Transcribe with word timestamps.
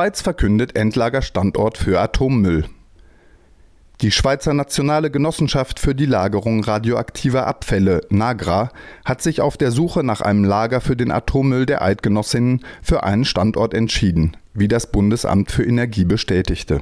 Schweiz 0.00 0.22
verkündet 0.22 0.76
Endlagerstandort 0.76 1.76
für 1.76 2.00
Atommüll. 2.00 2.64
Die 4.00 4.10
Schweizer 4.10 4.54
Nationale 4.54 5.10
Genossenschaft 5.10 5.78
für 5.78 5.94
die 5.94 6.06
Lagerung 6.06 6.64
radioaktiver 6.64 7.46
Abfälle, 7.46 8.00
NAGRA, 8.08 8.70
hat 9.04 9.20
sich 9.20 9.42
auf 9.42 9.58
der 9.58 9.70
Suche 9.70 10.02
nach 10.02 10.22
einem 10.22 10.44
Lager 10.44 10.80
für 10.80 10.96
den 10.96 11.10
Atommüll 11.10 11.66
der 11.66 11.82
Eidgenossinnen 11.82 12.64
für 12.80 13.02
einen 13.02 13.26
Standort 13.26 13.74
entschieden, 13.74 14.38
wie 14.54 14.68
das 14.68 14.90
Bundesamt 14.90 15.50
für 15.50 15.64
Energie 15.64 16.06
bestätigte. 16.06 16.80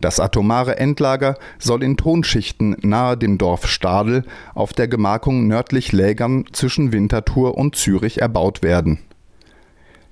Das 0.00 0.18
atomare 0.18 0.78
Endlager 0.78 1.36
soll 1.58 1.82
in 1.82 1.98
Tonschichten 1.98 2.78
nahe 2.80 3.18
dem 3.18 3.36
Dorf 3.36 3.66
Stadel 3.66 4.24
auf 4.54 4.72
der 4.72 4.88
Gemarkung 4.88 5.48
nördlich 5.48 5.92
Lägern 5.92 6.46
zwischen 6.52 6.92
Winterthur 6.92 7.58
und 7.58 7.76
Zürich 7.76 8.22
erbaut 8.22 8.62
werden. 8.62 9.00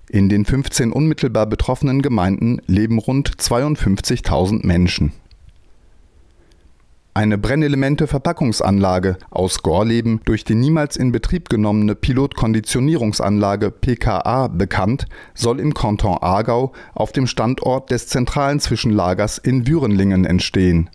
In 0.08 0.28
den 0.28 0.44
15 0.44 0.92
unmittelbar 0.92 1.46
betroffenen 1.46 2.02
Gemeinden 2.02 2.60
leben 2.66 2.98
rund 2.98 3.30
52.000 3.36 4.66
Menschen 4.66 5.12
eine 7.16 7.38
Brennelemente-Verpackungsanlage 7.38 9.16
aus 9.30 9.62
Gorleben, 9.62 10.20
durch 10.26 10.44
die 10.44 10.54
niemals 10.54 10.98
in 10.98 11.12
Betrieb 11.12 11.48
genommene 11.48 11.94
Pilotkonditionierungsanlage 11.94 13.70
PKA 13.70 14.48
bekannt, 14.48 15.06
soll 15.34 15.58
im 15.58 15.72
Kanton 15.72 16.18
Aargau 16.20 16.72
auf 16.92 17.12
dem 17.12 17.26
Standort 17.26 17.90
des 17.90 18.08
zentralen 18.08 18.60
Zwischenlagers 18.60 19.38
in 19.38 19.66
Würenlingen 19.66 20.26
entstehen. 20.26 20.90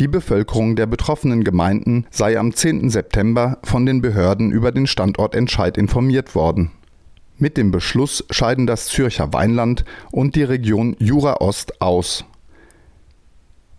Die 0.00 0.08
Bevölkerung 0.08 0.74
der 0.74 0.86
betroffenen 0.86 1.44
Gemeinden 1.44 2.06
sei 2.10 2.36
am 2.36 2.52
10. 2.52 2.90
September 2.90 3.58
von 3.62 3.86
den 3.86 4.02
Behörden 4.02 4.50
über 4.50 4.72
den 4.72 4.88
Standortentscheid 4.88 5.78
informiert 5.78 6.34
worden. 6.34 6.72
Mit 7.38 7.56
dem 7.56 7.70
Beschluss 7.70 8.24
scheiden 8.30 8.66
das 8.66 8.86
Zürcher 8.86 9.32
Weinland 9.32 9.84
und 10.10 10.36
die 10.36 10.42
Region 10.42 10.96
Jura 10.98 11.40
Ost 11.40 11.80
aus 11.82 12.24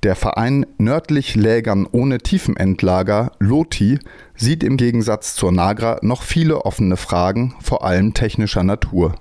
der 0.03 0.15
Verein 0.15 0.67
Nördlich 0.77 1.35
Lägern 1.35 1.87
ohne 1.91 2.19
Tiefenendlager 2.19 3.31
(LOTI) 3.39 3.97
sieht 4.35 4.63
im 4.63 4.77
Gegensatz 4.77 5.33
zur 5.33 5.51
Nagra 5.51 5.97
noch 6.03 6.21
viele 6.21 6.65
offene 6.65 6.97
Fragen, 6.97 7.55
vor 7.61 7.83
allem 7.83 8.13
technischer 8.13 8.63
Natur. 8.63 9.15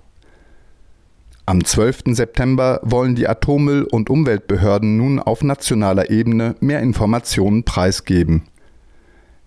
Am 1.47 1.65
12. 1.65 2.15
September 2.15 2.81
wollen 2.83 3.15
die 3.15 3.27
Atommüll 3.27 3.85
und 3.85 4.11
Umweltbehörden 4.11 4.99
nun 4.99 5.19
auf 5.19 5.43
nationaler 5.43 6.11
Ebene 6.11 6.57
mehr 6.61 6.81
Informationen 6.81 7.65
preisgeben. 7.65 8.43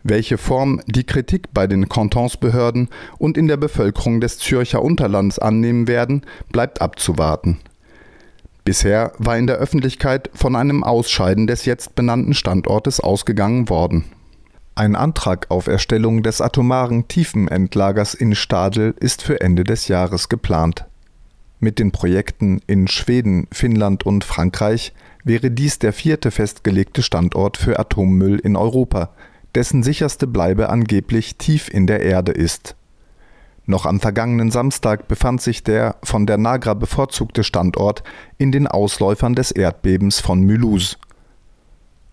Welche 0.04 0.38
Form 0.38 0.82
die 0.88 1.04
Kritik 1.04 1.54
bei 1.54 1.68
den 1.68 1.90
Kantonsbehörden 1.90 2.90
und 3.18 3.38
in 3.38 3.48
der 3.48 3.58
Bevölkerung 3.58 4.22
des 4.22 4.38
Zürcher 4.38 4.82
Unterlands 4.82 5.40
annehmen 5.40 5.88
werden, 5.88 6.26
bleibt 6.52 6.82
abzuwarten 6.82 7.60
Bisher 8.70 9.14
war 9.18 9.36
in 9.36 9.48
der 9.48 9.58
Öffentlichkeit 9.58 10.30
von 10.36 10.56
einem 10.56 10.84
Ausscheiden 10.84 11.48
des 11.48 11.66
jetzt 11.66 11.96
benannten 11.96 12.36
Standortes 12.36 13.00
ausgegangen 13.00 13.68
worden. 13.68 14.06
Ein 14.76 14.96
Antrag 14.96 15.48
auf 15.50 15.66
Erstellung 15.66 16.22
des 16.22 16.40
atomaren 16.40 17.08
Tiefenendlagers 17.08 18.14
in 18.14 18.36
Stadel 18.36 18.94
ist 19.00 19.24
für 19.24 19.42
Ende 19.42 19.64
des 19.64 19.88
Jahres 19.88 20.30
geplant. 20.30 20.86
Mit 21.60 21.80
den 21.80 21.92
Projekten 21.92 22.62
in 22.68 22.88
Schweden, 22.88 23.48
Finnland 23.52 24.06
und 24.06 24.24
Frankreich 24.24 24.94
wäre 25.24 25.50
dies 25.50 25.80
der 25.80 25.92
vierte 25.92 26.30
festgelegte 26.30 27.02
Standort 27.02 27.58
für 27.58 27.80
Atommüll 27.80 28.38
in 28.38 28.56
Europa, 28.56 29.10
dessen 29.56 29.84
sicherste 29.84 30.28
Bleibe 30.28 30.70
angeblich 30.70 31.38
tief 31.38 31.70
in 31.70 31.88
der 31.88 32.02
Erde 32.02 32.32
ist 32.32 32.76
noch 33.70 33.86
am 33.86 34.00
vergangenen 34.00 34.50
Samstag 34.50 35.08
befand 35.08 35.44
sich 35.44 35.64
der 35.64 35.98
von 36.02 36.26
der 36.26 36.40
Nagra 36.40 36.74
bevorzugte 36.74 37.44
Standort 37.44 38.02
in 38.40 38.52
den 38.52 38.66
Ausläufern 38.66 39.36
des 39.36 39.52
Erdbebens 39.52 40.20
von 40.20 40.44
Mulhouse. 40.44 40.98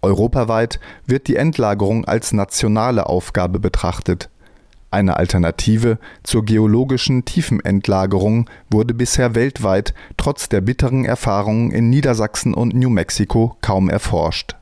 Europaweit 0.02 0.80
wird 1.06 1.28
die 1.28 1.36
Endlagerung 1.36 2.04
als 2.04 2.34
nationale 2.34 3.06
Aufgabe 3.06 3.58
betrachtet. 3.58 4.28
Eine 4.91 5.16
Alternative 5.16 5.98
zur 6.22 6.44
geologischen 6.44 7.25
Tiefenendlagerung 7.25 8.50
wurde 8.70 8.92
bisher 8.92 9.34
weltweit 9.34 9.94
trotz 10.19 10.50
der 10.50 10.60
bitteren 10.60 11.06
Erfahrungen 11.06 11.70
in 11.70 11.88
Niedersachsen 11.88 12.52
und 12.52 12.75
New 12.75 12.91
Mexico 12.91 13.56
kaum 13.62 13.88
erforscht 13.88 14.54